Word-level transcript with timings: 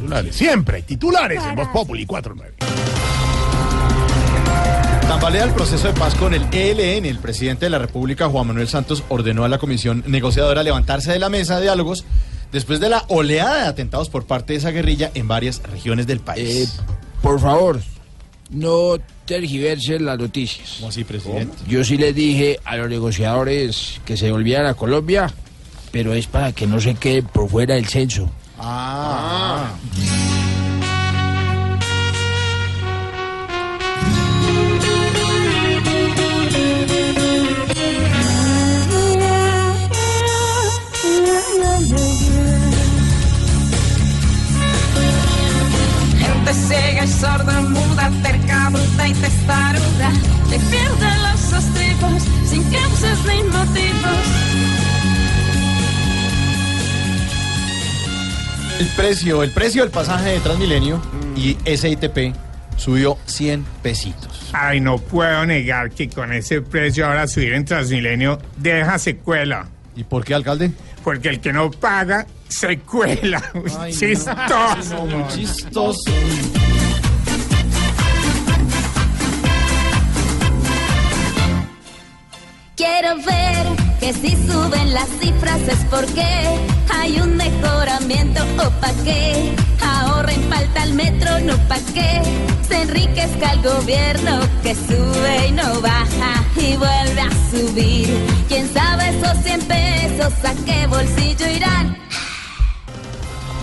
Titulares, 0.00 0.34
siempre 0.34 0.76
hay 0.78 0.82
titulares 0.82 1.42
en 1.44 1.54
Voz 1.56 1.68
Populi 1.68 2.06
49. 2.06 2.54
Tambalea 5.08 5.44
el 5.44 5.50
proceso 5.52 5.88
de 5.88 5.92
paz 5.94 6.14
con 6.14 6.32
el 6.32 6.42
ELN. 6.52 7.04
El 7.04 7.18
presidente 7.18 7.66
de 7.66 7.70
la 7.70 7.78
República, 7.78 8.28
Juan 8.28 8.46
Manuel 8.46 8.68
Santos, 8.68 9.02
ordenó 9.08 9.44
a 9.44 9.48
la 9.48 9.58
comisión 9.58 10.02
negociadora 10.06 10.62
levantarse 10.62 11.12
de 11.12 11.18
la 11.18 11.28
mesa 11.28 11.56
de 11.56 11.62
diálogos 11.62 12.04
después 12.52 12.80
de 12.80 12.88
la 12.88 13.04
oleada 13.08 13.62
de 13.64 13.68
atentados 13.68 14.08
por 14.08 14.24
parte 14.26 14.54
de 14.54 14.58
esa 14.60 14.70
guerrilla 14.70 15.10
en 15.14 15.28
varias 15.28 15.62
regiones 15.64 16.06
del 16.06 16.18
Eh, 16.18 16.22
país. 16.24 16.80
por 17.22 17.38
favor, 17.40 17.80
no 18.50 18.94
tergiversen 19.26 20.06
las 20.06 20.18
noticias. 20.18 20.76
¿Cómo 20.78 20.88
así, 20.88 21.04
presidente? 21.04 21.56
Yo 21.68 21.84
sí 21.84 21.96
les 21.98 22.14
dije 22.14 22.58
a 22.64 22.76
los 22.76 22.88
negociadores 22.88 24.00
que 24.04 24.16
se 24.16 24.32
volvieran 24.32 24.66
a 24.66 24.74
Colombia, 24.74 25.32
pero 25.92 26.14
es 26.14 26.26
para 26.26 26.52
que 26.52 26.66
no 26.66 26.80
se 26.80 26.94
queden 26.94 27.26
por 27.26 27.48
fuera 27.50 27.74
del 27.74 27.86
censo. 27.86 28.30
Ah. 28.62 29.70
Gente 46.18 46.54
cega, 46.54 47.06
sorda, 47.06 47.62
muda, 47.62 48.10
ter 48.22 48.38
bruta, 48.40 48.78
tem 48.98 49.14
testaruda, 49.14 50.10
que 50.50 50.58
perde 50.58 51.18
los 51.22 51.52
estribos, 51.52 52.22
sin 52.44 52.62
causa 52.64 53.09
El 58.80 58.86
precio, 58.96 59.42
el 59.42 59.50
precio 59.50 59.82
del 59.82 59.90
pasaje 59.90 60.30
de 60.30 60.40
Transmilenio 60.40 61.02
y 61.36 61.54
SITP 61.66 62.34
subió 62.78 63.18
100 63.26 63.62
pesitos. 63.82 64.48
Ay, 64.54 64.80
no 64.80 64.96
puedo 64.96 65.44
negar 65.44 65.90
que 65.90 66.08
con 66.08 66.32
ese 66.32 66.62
precio 66.62 67.06
ahora 67.06 67.28
subir 67.28 67.52
en 67.52 67.66
Transmilenio 67.66 68.38
deja 68.56 68.98
secuela. 68.98 69.68
¿Y 69.96 70.04
por 70.04 70.24
qué, 70.24 70.32
alcalde? 70.32 70.72
Porque 71.04 71.28
el 71.28 71.40
que 71.40 71.52
no 71.52 71.70
paga, 71.70 72.26
secuela. 72.48 73.42
Ay, 73.78 73.92
no. 73.92 73.98
Chistoso. 73.98 75.06
Muy 75.06 75.28
chistoso. 75.28 76.10
Quiero 82.76 83.16
ver 83.16 83.79
que 84.00 84.14
si 84.14 84.30
suben 84.30 84.94
las 84.94 85.08
cifras 85.20 85.60
es 85.68 85.84
porque 85.90 86.24
hay 86.92 87.20
un 87.20 87.36
mejoramiento 87.36 88.42
o 88.56 88.70
pa' 88.80 88.92
qué. 89.04 89.54
Ahorren 89.82 90.42
falta 90.48 90.84
el 90.84 90.94
metro, 90.94 91.38
no 91.40 91.56
pa' 91.68 91.78
qué. 91.92 92.22
Se 92.66 92.82
enriquezca 92.82 93.52
el 93.52 93.62
gobierno 93.62 94.40
que 94.62 94.74
sube 94.74 95.48
y 95.48 95.52
no 95.52 95.80
baja 95.82 96.42
y 96.56 96.76
vuelve 96.76 97.20
a 97.20 97.30
subir. 97.50 98.08
Quién 98.48 98.72
sabe 98.72 99.10
esos 99.10 99.36
100 99.44 99.60
pesos 99.66 100.32
a 100.44 100.54
qué 100.64 100.86
bolsillo 100.86 101.46
irán. 101.48 101.96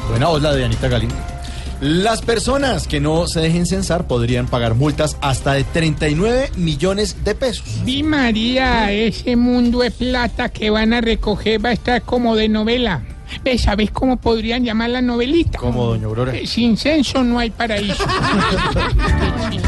Buena 0.07 0.27
voz 0.27 0.41
la 0.41 0.53
de 0.53 0.65
Anita 0.65 0.87
Galindo. 0.87 1.36
Las 1.79 2.23
personas 2.23 2.87
que 2.87 2.99
no 2.99 3.27
se 3.27 3.39
dejen 3.39 3.67
censar 3.67 4.07
podrían 4.07 4.47
pagar 4.47 4.73
multas 4.73 5.15
hasta 5.21 5.53
de 5.53 5.63
39 5.63 6.51
millones 6.55 7.23
de 7.23 7.35
pesos. 7.35 7.85
Di 7.85 8.01
María, 8.01 8.91
ese 8.91 9.35
mundo 9.35 9.79
de 9.79 9.91
plata 9.91 10.49
que 10.49 10.71
van 10.71 10.93
a 10.93 11.01
recoger 11.01 11.63
va 11.63 11.69
a 11.69 11.73
estar 11.73 12.01
como 12.01 12.35
de 12.35 12.49
novela. 12.49 13.03
¿Ves? 13.43 13.61
¿Sabes 13.61 13.91
cómo 13.91 14.17
podrían 14.17 14.63
llamar 14.63 14.89
la 14.89 15.01
novelita? 15.01 15.59
Como 15.59 15.85
doña 15.85 16.07
Aurora. 16.07 16.35
Eh, 16.35 16.47
Sin 16.47 16.77
censo 16.77 17.23
no 17.23 17.37
hay 17.37 17.51
paraíso. 17.51 18.03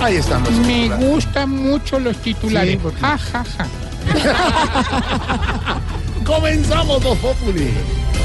Ahí 0.00 0.16
están 0.16 0.42
los 0.44 0.52
Me 0.52 0.66
titulares. 0.84 1.06
gustan 1.08 1.50
mucho 1.50 1.98
los 1.98 2.16
titulares. 2.18 2.72
Sí, 2.72 2.78
porque- 2.82 3.00
Ja, 3.00 3.18
ja, 3.18 3.44
ja. 3.44 3.66
Comenzamos 6.24 7.02
Voz 7.02 7.18
Populi. 7.18 7.64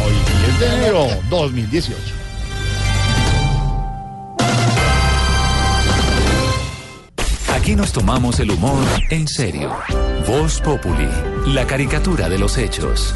Hoy 0.04 0.14
10 0.46 0.60
de 0.60 0.76
enero 0.76 1.08
2018. 1.30 1.98
Aquí 7.54 7.76
nos 7.76 7.92
tomamos 7.94 8.40
el 8.40 8.52
humor 8.52 8.84
en 9.10 9.28
serio. 9.28 9.72
Voz 10.28 10.60
Populi, 10.62 11.08
la 11.48 11.66
caricatura 11.66 12.28
de 12.30 12.38
los 12.38 12.58
hechos. 12.58 13.16